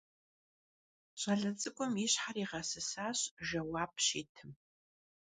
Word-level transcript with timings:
Ş'ale 1.21 1.51
ts'ık'um 1.59 1.93
yi 2.01 2.07
şher 2.13 2.35
yiğesısaş 2.39 3.19
jjeuap 3.47 3.93
şitım. 4.05 4.51